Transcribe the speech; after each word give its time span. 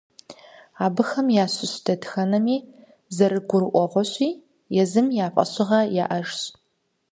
Абыхэм 0.85 1.27
ящыщ 1.43 1.73
дэтхэнэми, 1.85 2.57
зэрыгурыӀуэгъуэщи, 3.15 4.29
езым 4.81 5.07
я 5.25 5.27
фӀэщыгъэ 5.33 5.79
яӀэжщ. 6.03 6.39